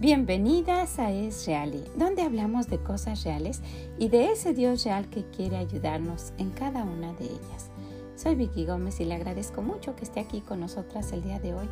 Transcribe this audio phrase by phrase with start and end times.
[0.00, 3.62] Bienvenidas a Es Reali, donde hablamos de cosas reales
[3.98, 7.70] y de ese Dios real que quiere ayudarnos en cada una de ellas.
[8.16, 11.54] Soy Vicky Gómez y le agradezco mucho que esté aquí con nosotras el día de
[11.54, 11.66] hoy.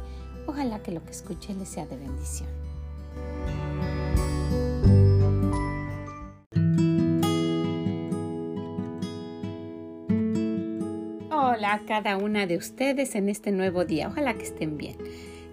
[0.47, 2.49] Ojalá que lo que escuche le sea de bendición.
[11.31, 14.09] Hola a cada una de ustedes en este nuevo día.
[14.09, 14.97] Ojalá que estén bien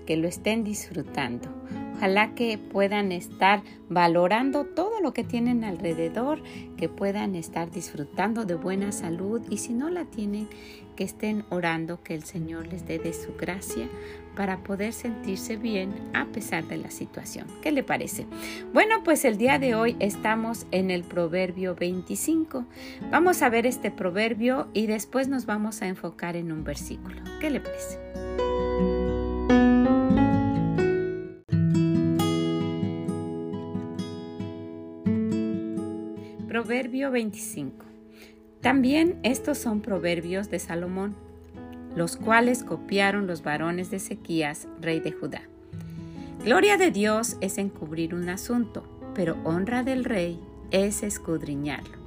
[0.06, 1.50] que lo estén disfrutando.
[1.96, 6.42] Ojalá que puedan estar valorando todo lo que tienen alrededor,
[6.76, 10.50] que puedan estar disfrutando de buena salud y si no la tienen,
[10.98, 13.88] que estén orando que el Señor les dé de su gracia
[14.36, 17.48] para poder sentirse bien a pesar de la situación.
[17.62, 18.26] ¿Qué le parece?
[18.74, 22.66] Bueno, pues el día de hoy estamos en el Proverbio 25.
[23.10, 27.22] Vamos a ver este proverbio y después nos vamos a enfocar en un versículo.
[27.40, 28.00] ¿Qué le parece?
[36.66, 37.86] Proverbio 25.
[38.60, 41.16] También estos son proverbios de Salomón,
[41.96, 45.44] los cuales copiaron los varones de Ezequías, rey de Judá.
[46.44, 50.40] Gloria de Dios es encubrir un asunto, pero honra del rey
[50.72, 52.00] es escudriñarlo.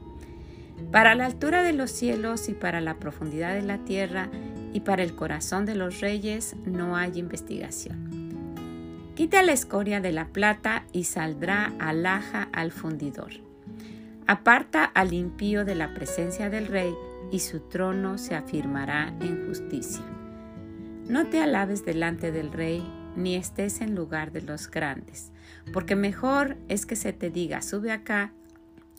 [0.91, 4.29] Para la altura de los cielos y para la profundidad de la tierra
[4.73, 8.33] y para el corazón de los reyes no hay investigación.
[9.15, 13.47] Quita la escoria de la plata y saldrá alhaja al fundidor.
[14.31, 16.95] Aparta al impío de la presencia del rey,
[17.31, 20.05] y su trono se afirmará en justicia.
[21.09, 25.33] No te alabes delante del rey, ni estés en lugar de los grandes,
[25.73, 28.35] porque mejor es que se te diga, sube acá,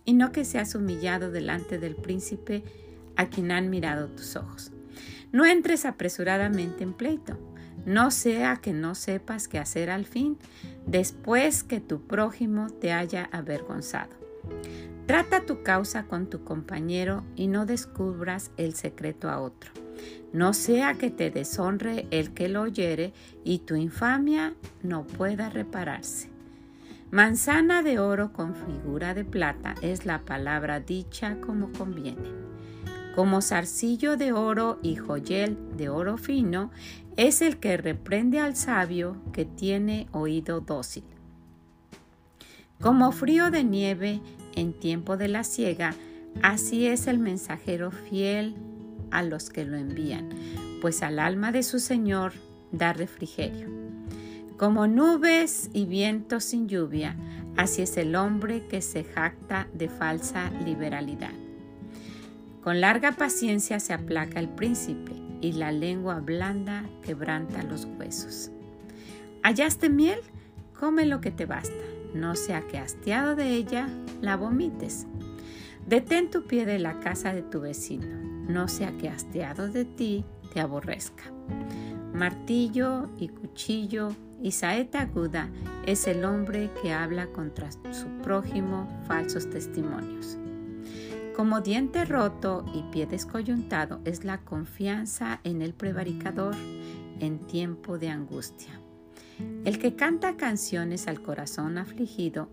[0.03, 2.63] y no que seas humillado delante del príncipe
[3.15, 4.71] a quien han mirado tus ojos.
[5.31, 7.37] No entres apresuradamente en pleito,
[7.85, 10.39] no sea que no sepas qué hacer al fin,
[10.87, 14.17] después que tu prójimo te haya avergonzado.
[15.09, 19.71] Trata tu causa con tu compañero y no descubras el secreto a otro.
[20.33, 23.11] No sea que te deshonre el que lo oyere
[23.43, 24.53] y tu infamia
[24.83, 26.29] no pueda repararse.
[27.09, 32.29] Manzana de oro con figura de plata es la palabra dicha como conviene.
[33.15, 36.69] Como zarcillo de oro y joyel de oro fino
[37.17, 41.03] es el que reprende al sabio que tiene oído dócil.
[42.79, 44.21] Como frío de nieve
[44.55, 45.95] en tiempo de la siega,
[46.41, 48.55] así es el mensajero fiel
[49.11, 50.29] a los que lo envían,
[50.81, 52.33] pues al alma de su Señor
[52.71, 53.67] da refrigerio.
[54.57, 57.15] Como nubes y vientos sin lluvia,
[57.55, 61.33] así es el hombre que se jacta de falsa liberalidad.
[62.63, 68.51] Con larga paciencia se aplaca el príncipe, y la lengua blanda quebranta los huesos.
[69.41, 70.19] ¿Hallaste miel?
[70.77, 73.87] Come lo que te basta no sea que hastiado de ella
[74.21, 75.07] la vomites.
[75.87, 78.07] Detén tu pie de la casa de tu vecino,
[78.47, 81.23] no sea que hastiado de ti te aborrezca.
[82.13, 84.09] Martillo y cuchillo
[84.41, 85.49] y saeta aguda
[85.85, 90.37] es el hombre que habla contra su prójimo falsos testimonios.
[91.35, 96.55] Como diente roto y pie descoyuntado es la confianza en el prevaricador
[97.19, 98.81] en tiempo de angustia.
[99.65, 102.49] El que canta canciones al corazón afligido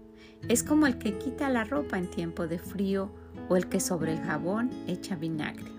[0.49, 3.11] es como el que quita la ropa en tiempo de frío
[3.49, 5.71] o el que sobre el jabón echa vinagre.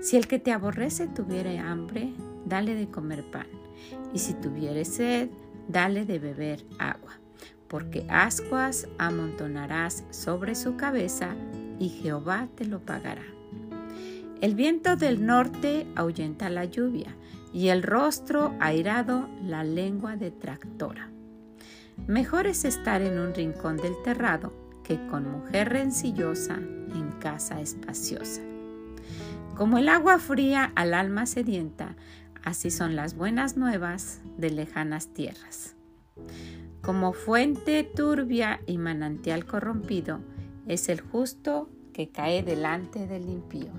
[0.00, 2.12] Si el que te aborrece tuviere hambre,
[2.44, 3.46] dale de comer pan,
[4.12, 5.30] y si tuviere sed,
[5.68, 7.18] dale de beber agua,
[7.68, 11.34] porque ascuas amontonarás sobre su cabeza,
[11.78, 13.35] y Jehová te lo pagará.
[14.40, 17.16] El viento del norte ahuyenta la lluvia,
[17.56, 21.10] y el rostro airado la lengua detractora.
[22.06, 24.52] Mejor es estar en un rincón del terrado
[24.84, 28.42] que con mujer rencillosa en casa espaciosa.
[29.56, 31.96] Como el agua fría al alma sedienta,
[32.44, 35.74] así son las buenas nuevas de lejanas tierras.
[36.82, 40.20] Como fuente turbia y manantial corrompido,
[40.68, 43.72] es el justo que cae delante del impío.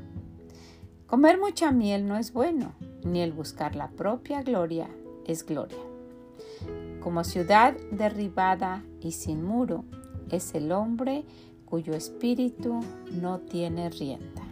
[1.08, 2.74] Comer mucha miel no es bueno,
[3.06, 4.90] ni el buscar la propia gloria
[5.26, 5.78] es gloria.
[7.00, 9.86] Como ciudad derribada y sin muro
[10.30, 11.24] es el hombre
[11.64, 14.47] cuyo espíritu no tiene rienda.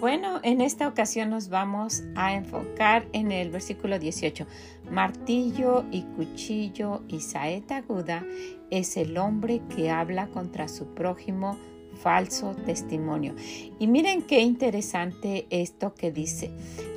[0.00, 4.46] Bueno, en esta ocasión nos vamos a enfocar en el versículo 18.
[4.90, 8.24] Martillo y cuchillo y saeta aguda
[8.70, 11.58] es el hombre que habla contra su prójimo
[11.96, 13.34] falso testimonio.
[13.78, 16.50] Y miren qué interesante esto que dice.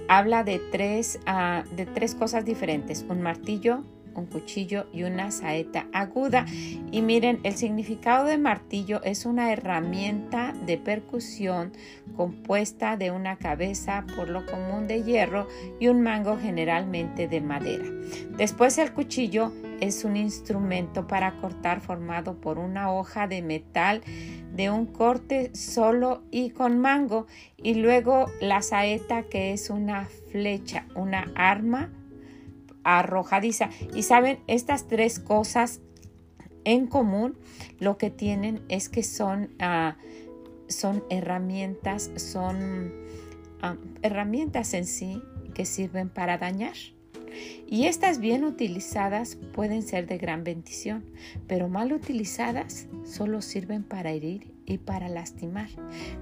[0.07, 3.05] Habla de tres, ah, de tres cosas diferentes.
[3.07, 3.83] Un martillo,
[4.19, 6.45] un cuchillo y una saeta aguda.
[6.91, 11.71] Y miren, el significado de martillo es una herramienta de percusión
[12.15, 15.47] compuesta de una cabeza por lo común de hierro
[15.79, 17.85] y un mango generalmente de madera.
[18.37, 24.01] Después el cuchillo es un instrumento para cortar formado por una hoja de metal
[24.53, 30.85] de un corte solo y con mango y luego la saeta que es una flecha,
[30.95, 31.89] una arma
[32.97, 33.69] arrojadiza.
[33.93, 35.81] Y saben, estas tres cosas
[36.63, 37.37] en común
[37.79, 39.97] lo que tienen es que son, ah,
[40.67, 42.91] son herramientas, son
[43.61, 45.21] ah, herramientas en sí
[45.53, 46.73] que sirven para dañar.
[47.67, 51.05] Y estas bien utilizadas pueden ser de gran bendición,
[51.47, 55.69] pero mal utilizadas solo sirven para herir y para lastimar.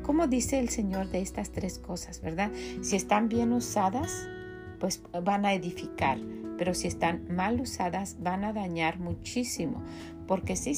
[0.04, 2.52] Como dice el Señor de estas tres cosas, ¿verdad?
[2.82, 4.28] Si están bien usadas,
[4.80, 6.20] pues van a edificar,
[6.58, 9.84] pero si están mal usadas van a dañar muchísimo,
[10.28, 10.74] porque sí,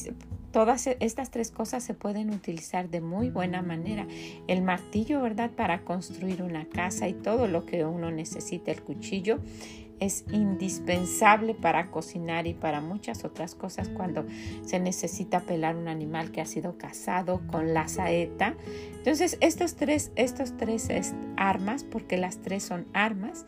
[0.51, 4.07] todas e, estas tres cosas se pueden utilizar de muy buena manera.
[4.47, 5.51] El martillo, ¿verdad?
[5.51, 9.39] Para construir una casa y todo lo que uno necesita, el cuchillo
[9.99, 14.25] es indispensable para cocinar y para muchas otras cosas cuando
[14.65, 18.55] se necesita pelar un animal que ha sido cazado con la saeta.
[18.93, 20.89] Entonces, estos tres, estos tres
[21.35, 23.45] armas, porque las tres son armas,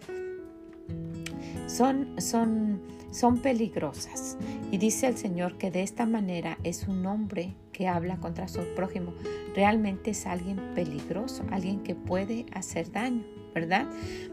[1.72, 2.82] son, son,
[3.12, 4.38] son peligrosas.
[4.72, 8.62] Y dice el Señor que de esta manera es un hombre que habla contra su
[8.76, 9.14] prójimo.
[9.56, 13.24] Realmente es alguien peligroso, alguien que puede hacer daño,
[13.54, 13.88] ¿verdad?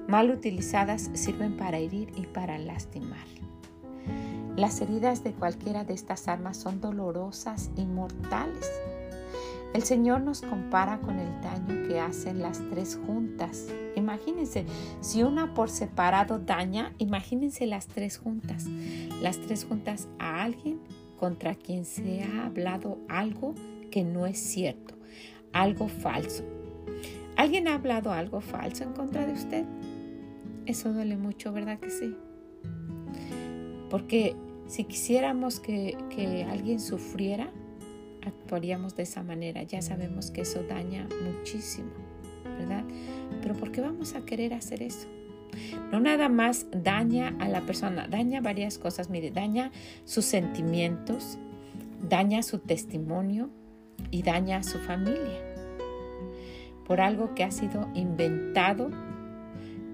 [0.09, 3.27] Mal utilizadas sirven para herir y para lastimar.
[4.57, 8.69] Las heridas de cualquiera de estas armas son dolorosas y mortales.
[9.75, 13.67] El Señor nos compara con el daño que hacen las tres juntas.
[13.97, 14.65] Imagínense,
[15.01, 18.67] si una por separado daña, imagínense las tres juntas.
[19.21, 20.81] Las tres juntas a alguien
[21.19, 23.55] contra quien se ha hablado algo
[23.91, 24.95] que no es cierto,
[25.53, 26.45] algo falso.
[27.37, 29.65] ¿Alguien ha hablado algo falso en contra de usted?
[30.67, 32.17] Eso duele mucho, ¿verdad que sí?
[33.91, 34.35] Porque
[34.67, 37.51] si quisiéramos que, que alguien sufriera,
[38.29, 39.63] actuaríamos de esa manera.
[39.63, 41.91] Ya sabemos que eso daña muchísimo,
[42.59, 42.85] ¿verdad?
[43.43, 45.09] Pero ¿por qué vamos a querer hacer eso?
[45.91, 49.11] No nada más daña a la persona, daña varias cosas.
[49.11, 49.73] Mire, daña
[50.05, 51.39] sus sentimientos,
[52.09, 53.51] daña su testimonio
[54.11, 55.45] y daña a su familia.
[56.87, 58.91] Por algo que ha sido inventado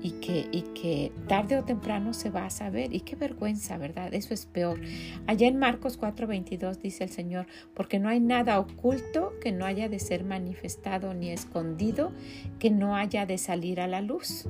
[0.05, 2.95] y que, tarde o temprano se va a saber.
[2.95, 4.13] Y qué vergüenza, ¿verdad?
[4.13, 4.79] Eso es peor.
[5.27, 9.89] Allá en Marcos 4:22 dice el Señor, porque no hay nada oculto que no haya
[9.89, 12.13] de ser manifestado ni escondido,
[12.59, 14.47] que no haya de salir a la luz.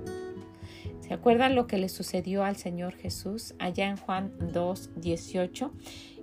[1.06, 5.70] ¿Se acuerdan lo que le sucedió al Señor Jesús allá en Juan 2:18?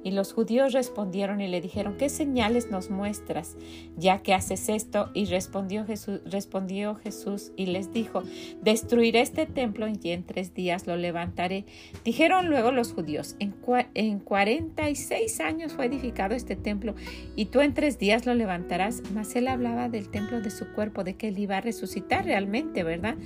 [0.03, 3.55] Y los judíos respondieron y le dijeron, ¿qué señales nos muestras
[3.95, 5.11] ya que haces esto?
[5.13, 8.23] Y respondió Jesús, respondió Jesús y les dijo,
[8.63, 11.65] destruiré este templo y en tres días lo levantaré.
[12.03, 13.53] Dijeron luego los judíos, en,
[13.93, 16.95] en 46 años fue edificado este templo
[17.35, 19.03] y tú en tres días lo levantarás.
[19.13, 22.83] Mas él hablaba del templo de su cuerpo, de que él iba a resucitar realmente,
[22.83, 23.17] ¿verdad?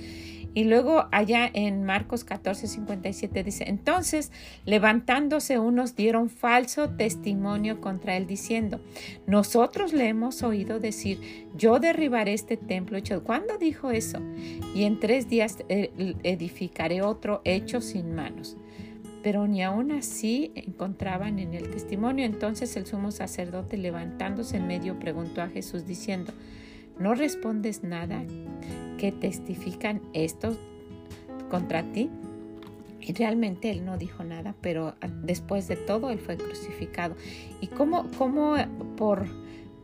[0.56, 4.32] Y luego allá en Marcos 14, 57 dice, entonces
[4.64, 8.80] levantándose unos dieron falso testimonio contra él diciendo,
[9.26, 13.22] nosotros le hemos oído decir, yo derribaré este templo hecho.
[13.22, 14.18] ¿Cuándo dijo eso?
[14.74, 18.56] Y en tres días eh, edificaré otro hecho sin manos
[19.22, 22.24] pero ni aún así encontraban en el testimonio.
[22.24, 26.32] Entonces el sumo sacerdote levantándose en medio preguntó a Jesús diciendo,
[27.00, 28.22] ¿no respondes nada?
[28.96, 30.56] Que testifican esto
[31.50, 32.10] contra ti.
[33.00, 37.14] Y realmente él no dijo nada, pero después de todo él fue crucificado.
[37.60, 38.56] Y cómo, cómo
[38.96, 39.26] por,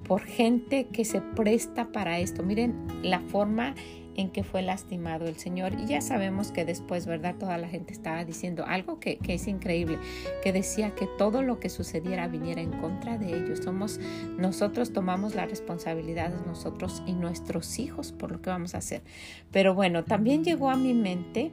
[0.02, 3.74] por gente que se presta para esto, miren la forma
[4.16, 5.72] en que fue lastimado el Señor.
[5.80, 7.34] Y ya sabemos que después, ¿verdad?
[7.38, 9.98] Toda la gente estaba diciendo algo que, es increíble,
[10.42, 13.60] que decía que todo lo que sucediera viniera en contra de ellos.
[13.62, 14.00] Somos,
[14.36, 19.02] nosotros tomamos la responsabilidad de nosotros y nuestros hijos por lo que vamos a hacer.
[19.50, 21.52] Pero bueno, también llegó a mi mente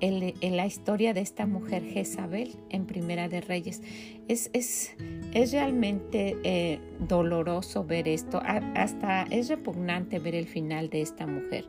[0.00, 3.80] en la historia de esta mujer Jezabel en Primera de Reyes.
[4.28, 4.92] Es, es,
[5.32, 11.64] es realmente eh, doloroso ver esto, hasta es repugnante ver el final de esta mujer.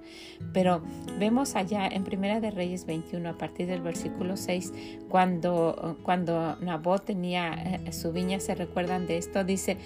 [0.54, 0.82] Pero
[1.20, 4.74] vemos allá en Primera de Reyes 21, a partir del versículo 6,
[5.10, 9.78] cuando, cuando Nabot tenía eh, su viña, se recuerdan de esto, dice,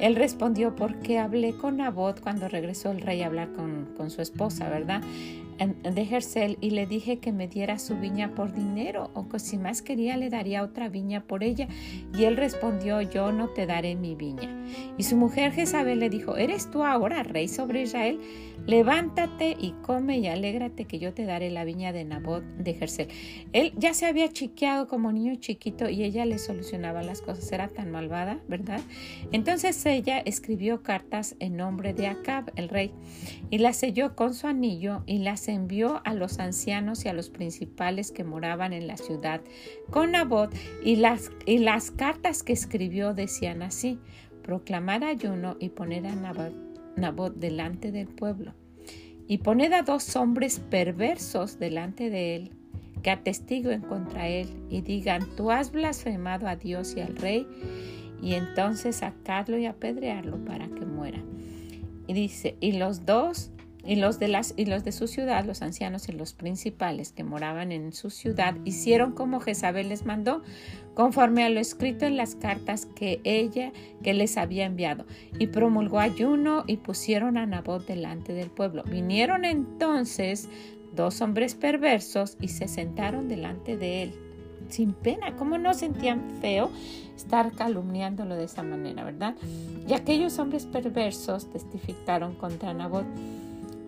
[0.00, 4.22] él respondió, porque hablé con Nabot cuando regresó el rey a hablar con, con su
[4.22, 5.02] esposa, ¿verdad?
[5.58, 9.56] De Jercel y le dije que me diera su viña por dinero o que si
[9.56, 11.68] más quería le daría otra viña por ella.
[12.16, 14.54] Y él respondió, yo no te daré mi viña.
[14.98, 18.20] Y su mujer Jezabel le dijo, ¿eres tú ahora rey sobre Israel?
[18.66, 23.08] Levántate y come y alégrate que yo te daré la viña de Nabot de Jercel.
[23.52, 27.50] Él ya se había chiqueado como niño chiquito y ella le solucionaba las cosas.
[27.52, 28.80] Era tan malvada, ¿verdad?
[29.30, 32.92] Entonces ella escribió cartas en nombre de Acab, el rey,
[33.50, 37.30] y las selló con su anillo y las envió a los ancianos y a los
[37.30, 39.40] principales que moraban en la ciudad
[39.90, 43.98] con Nabot y las, y las cartas que escribió decían así,
[44.42, 48.54] proclamar ayuno y poner a Nabot Nabot delante del pueblo,
[49.28, 52.50] y poned a dos hombres perversos delante de él,
[53.02, 57.46] que atestiguen contra él y digan, tú has blasfemado a Dios y al rey,
[58.22, 61.22] y entonces sacarlo y apedrearlo para que muera.
[62.06, 63.50] Y dice, y los dos
[63.86, 67.24] y los, de las, y los de su ciudad, los ancianos y los principales que
[67.24, 70.42] moraban en su ciudad, hicieron como Jezabel les mandó,
[70.94, 75.06] conforme a lo escrito en las cartas que ella que les había enviado.
[75.38, 78.82] Y promulgó ayuno y pusieron a Nabot delante del pueblo.
[78.84, 80.48] Vinieron entonces
[80.94, 84.14] dos hombres perversos y se sentaron delante de él
[84.68, 85.36] sin pena.
[85.36, 86.70] ¿Cómo no sentían feo
[87.16, 89.34] estar calumniándolo de esa manera, verdad?
[89.88, 93.06] Y aquellos hombres perversos testificaron contra Nabot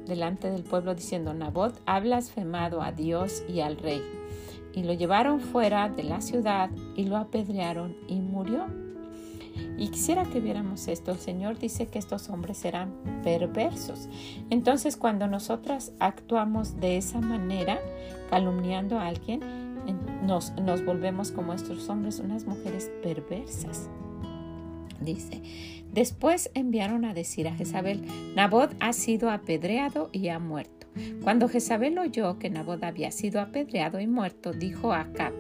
[0.09, 4.03] delante del pueblo diciendo, Nabot ha blasfemado a Dios y al rey.
[4.75, 8.67] Y lo llevaron fuera de la ciudad y lo apedrearon y murió.
[9.77, 11.13] Y quisiera que viéramos esto.
[11.13, 14.09] El Señor dice que estos hombres eran perversos.
[14.51, 17.79] Entonces cuando nosotras actuamos de esa manera,
[18.31, 19.41] calumniando a alguien,
[20.25, 23.89] nos, nos volvemos como estos hombres, unas mujeres perversas.
[25.01, 25.43] Dice,
[25.93, 28.03] Después enviaron a decir a Jezabel,
[28.35, 30.87] Nabot ha sido apedreado y ha muerto.
[31.23, 35.33] Cuando Jezabel oyó que Nabot había sido apedreado y muerto, dijo a Acab,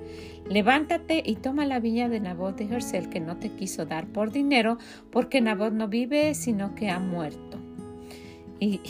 [0.49, 4.31] levántate y toma la viña de Nabot de Jersel que no te quiso dar por
[4.31, 4.79] dinero,
[5.11, 7.59] porque Nabot no vive, sino que ha muerto.
[8.61, 8.81] Y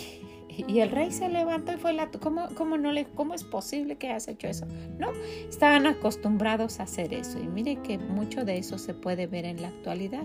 [0.66, 2.10] y el rey se levantó y fue la...
[2.10, 4.66] ¿Cómo, no le, ¿Cómo es posible que hayas hecho eso?
[4.98, 5.12] No,
[5.48, 7.38] estaban acostumbrados a hacer eso.
[7.38, 10.24] Y mire que mucho de eso se puede ver en la actualidad.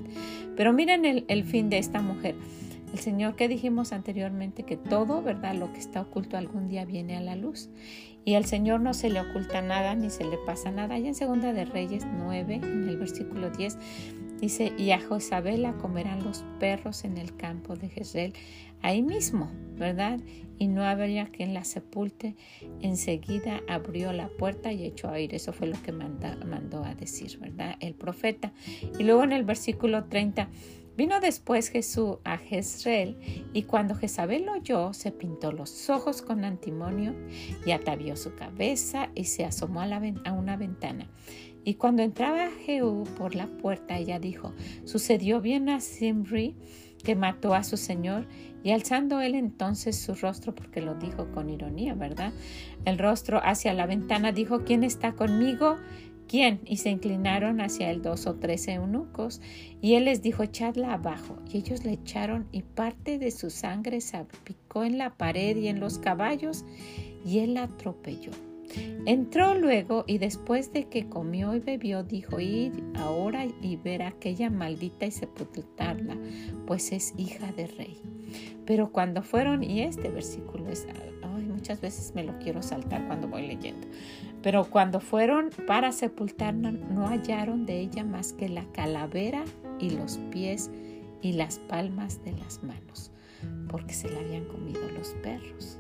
[0.55, 2.35] Pero miren el, el fin de esta mujer.
[2.93, 5.55] El Señor que dijimos anteriormente que todo, ¿verdad?
[5.55, 7.69] Lo que está oculto algún día viene a la luz.
[8.25, 10.97] Y al Señor no se le oculta nada ni se le pasa nada.
[10.97, 13.77] Y en Segunda de Reyes 9, en el versículo 10,
[14.39, 18.33] dice, y a Josabela comerán los perros en el campo de Jezreel
[18.83, 20.19] ahí mismo, ¿verdad?
[20.59, 22.35] Y no habría quien la sepulte.
[22.81, 25.33] Enseguida abrió la puerta y echó a ir.
[25.33, 27.75] Eso fue lo que mandó a decir, ¿verdad?
[27.79, 28.53] El profeta.
[28.99, 30.49] Y luego en el versículo 30.
[30.95, 33.17] Vino después Jesús a Jezreel
[33.51, 37.15] y cuando Jezabel lo oyó, se pintó los ojos con antimonio
[37.65, 39.85] y atavió su cabeza y se asomó a,
[40.25, 41.09] a una ventana.
[41.65, 46.55] Y cuando entraba Jehú por la puerta, ella dijo, sucedió bien a Simri
[47.03, 48.25] que mató a su señor
[48.63, 52.31] y alzando él entonces su rostro, porque lo dijo con ironía, ¿verdad?
[52.85, 55.75] El rostro hacia la ventana dijo, ¿quién está conmigo?
[56.27, 56.61] ¿Quién?
[56.65, 59.41] Y se inclinaron hacia él dos o tres eunucos,
[59.81, 61.37] y él les dijo, echadla abajo.
[61.51, 65.67] Y ellos le echaron, y parte de su sangre se picó en la pared y
[65.67, 66.63] en los caballos,
[67.25, 68.31] y él la atropelló.
[69.05, 74.07] Entró luego y después de que comió y bebió, dijo, ir ahora y ver a
[74.09, 76.17] aquella maldita y sepultarla,
[76.65, 78.01] pues es hija de rey.
[78.65, 80.87] Pero cuando fueron, y este versículo es,
[81.21, 83.87] ay, muchas veces me lo quiero saltar cuando voy leyendo,
[84.41, 89.43] pero cuando fueron para sepultarla, no hallaron de ella más que la calavera
[89.79, 90.71] y los pies
[91.21, 93.11] y las palmas de las manos,
[93.67, 95.77] porque se la habían comido los perros.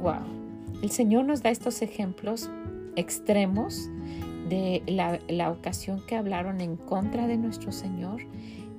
[0.00, 0.45] Wow.
[0.82, 2.50] El Señor nos da estos ejemplos
[2.96, 3.90] extremos
[4.48, 4.82] de
[5.28, 8.22] la, ocasión que hablaron en contra de nuestro Señor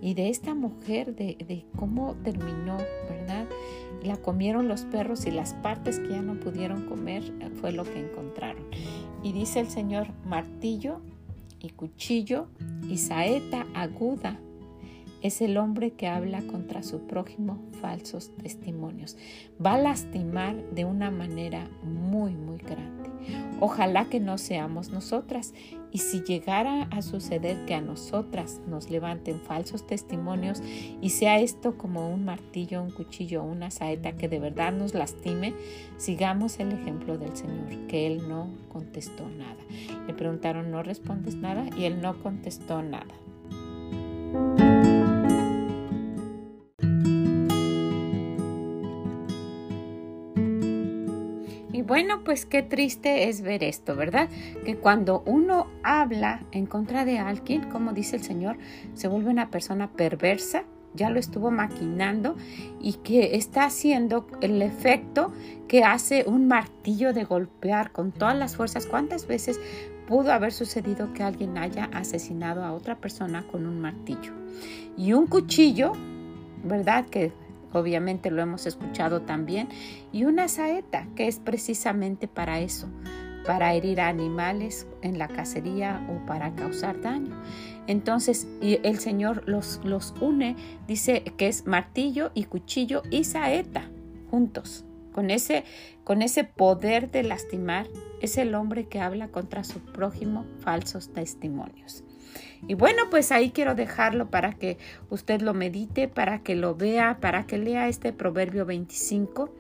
[0.02, 2.78] y de esta mujer, de, cómo terminó,
[3.10, 3.48] ¿verdad?
[4.04, 7.84] La comieron los perros y las partes que ya no pudieron comer eh, fue lo
[7.84, 8.64] que encontraron.
[9.24, 11.02] Y dice el Señor, martillo
[11.60, 12.48] y cuchillo
[12.88, 14.40] y saeta aguda
[15.22, 19.18] es el hombre que habla contra su prójimo falsos testimonios.
[19.64, 23.10] Va a lastimar de una manera muy, muy grande.
[23.60, 25.54] Ojalá que no seamos nosotras.
[25.92, 30.62] Y si llegara a suceder que a nosotras nos levanten falsos testimonios
[31.02, 35.54] y sea esto como un martillo, un cuchillo, una saeta que de verdad nos lastime,
[35.98, 39.58] sigamos el ejemplo del Señor, que Él no contestó nada.
[40.06, 41.66] Le preguntaron, ¿no respondes nada?
[41.78, 43.16] Y Él no contestó nada.
[51.98, 54.30] Bueno, pues qué triste es ver esto, ¿verdad?
[54.64, 58.60] Que cuando uno habla en contra de alguien, como dice el Señor,
[58.94, 60.64] se vuelve una persona perversa,
[60.94, 62.36] ya lo estuvo maquinando
[62.80, 65.34] y que está haciendo el efecto
[65.68, 68.86] que hace un martillo de golpear con todas las fuerzas.
[68.86, 69.60] ¿Cuántas veces
[70.08, 74.34] pudo haber sucedido que alguien haya asesinado a otra persona con un martillo?
[74.96, 75.94] Y un cuchillo,
[76.64, 77.08] ¿verdad?
[77.08, 77.32] Que
[77.74, 79.70] obviamente lo hemos escuchado también,
[80.12, 82.88] y una saeta, que es precisamente para eso,
[83.46, 87.36] para herir a animales en la cacería o para causar daño.
[87.88, 90.56] Entonces, el Señor los, los une,
[90.88, 93.90] dice que es martillo y cuchillo y saeta
[94.30, 94.84] juntos.
[95.14, 95.64] Con ese,
[96.04, 97.88] con ese poder de lastimar,
[98.22, 102.04] es el hombre que habla contra su prójimo falsos testimonios.
[102.68, 104.78] Y bueno, pues ahí quiero dejarlo para que
[105.10, 109.54] usted lo medite, para que lo vea, para que lea este Proverbio 25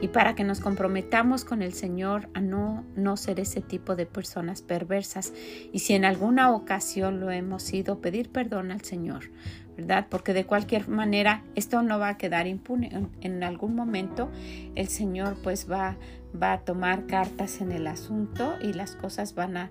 [0.00, 4.06] y para que nos comprometamos con el Señor a no, no ser ese tipo de
[4.06, 5.32] personas perversas.
[5.72, 9.30] Y si en alguna ocasión lo hemos sido, pedir perdón al Señor,
[9.76, 10.06] ¿verdad?
[10.08, 13.08] Porque de cualquier manera esto no va a quedar impune.
[13.20, 14.30] En, algún momento
[14.74, 15.96] el Señor pues va,
[16.40, 19.70] va, a tomar cartas en el asunto y las cosas van a,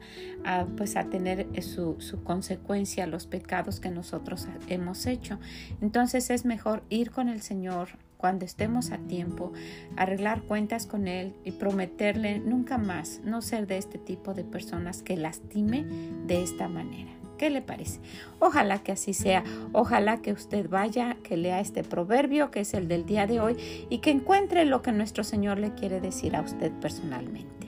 [0.78, 5.40] pues a tener su, su consecuencia, los pecados que nosotros hemos hecho.
[5.82, 7.90] Entonces es mejor ir con el Señor
[8.20, 9.54] cuando estemos a tiempo,
[9.96, 15.02] arreglar cuentas con Él y prometerle nunca más no ser de este tipo de personas
[15.04, 15.86] que lastime
[16.26, 17.19] de esta manera.
[17.40, 18.02] ¿Qué le parece?
[18.40, 19.44] Ojalá que así sea.
[19.72, 23.56] Ojalá que usted vaya, que lea este proverbio que es el del día de hoy
[23.90, 27.60] y que encuentre lo que nuestro Señor le quiere decir a usted personalmente.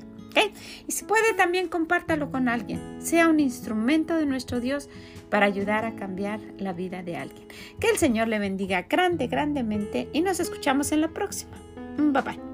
[0.88, 2.98] Y si puede también compártalo con alguien.
[3.02, 4.90] Sea un instrumento de nuestro Dios
[5.30, 7.48] para ayudar a cambiar la vida de alguien.
[7.80, 11.58] Que el Señor le bendiga grande, grandemente y nos escuchamos en la próxima.
[11.98, 12.51] Bye bye.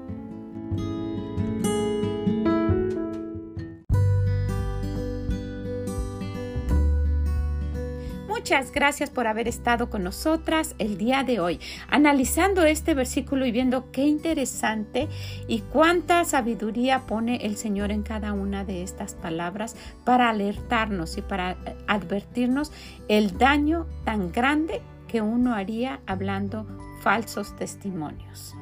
[8.48, 13.52] Muchas gracias por haber estado con nosotras el día de hoy, analizando este versículo y
[13.52, 15.06] viendo qué interesante
[15.46, 21.20] y cuánta sabiduría pone el Señor en cada una de estas palabras para alertarnos y
[21.20, 22.72] para advertirnos
[23.08, 26.66] el daño tan grande que uno haría hablando
[27.02, 28.54] falsos testimonios.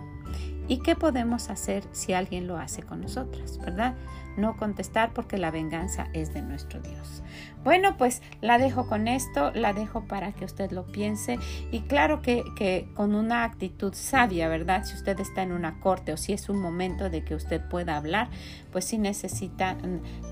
[0.67, 3.95] ¿Y qué podemos hacer si alguien lo hace con nosotras, verdad?
[4.37, 7.23] No contestar porque la venganza es de nuestro Dios.
[7.65, 11.39] Bueno, pues la dejo con esto, la dejo para que usted lo piense
[11.71, 14.85] y claro que, que con una actitud sabia, ¿verdad?
[14.85, 17.97] Si usted está en una corte o si es un momento de que usted pueda
[17.97, 18.29] hablar,
[18.71, 19.77] pues sí necesita,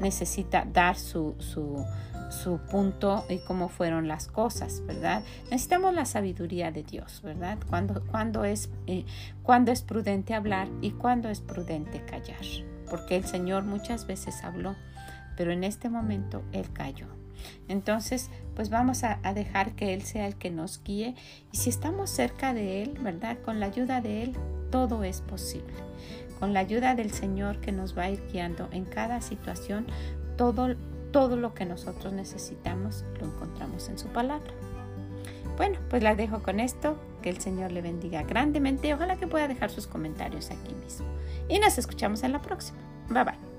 [0.01, 1.85] necesita dar su, su
[2.31, 5.23] su punto y cómo fueron las cosas, ¿verdad?
[5.45, 7.59] Necesitamos la sabiduría de Dios, ¿verdad?
[7.69, 9.05] Cuando, cuando, es, eh,
[9.43, 12.45] cuando es prudente hablar y cuando es prudente callar,
[12.89, 14.77] porque el Señor muchas veces habló,
[15.37, 17.07] pero en este momento Él calló.
[17.69, 21.15] Entonces, pues vamos a, a, dejar que Él sea el que nos guíe
[21.53, 23.39] y si estamos cerca de Él, ¿verdad?
[23.45, 24.37] Con la ayuda de Él,
[24.71, 25.75] todo es posible.
[26.39, 29.87] Con la ayuda del Señor que nos va a ir guiando en cada situación,
[30.37, 30.75] todo
[31.15, 34.53] todo lo que nosotros necesitamos lo encontramos en su palabra.
[35.57, 36.97] Bueno, pues la dejo con esto.
[37.23, 38.93] Que el Señor le bendiga grandemente.
[38.93, 41.07] Ojalá que pueda dejar sus comentarios aquí mismo.
[41.49, 42.79] Y nos escuchamos en la próxima.
[43.09, 43.54] Bye bye.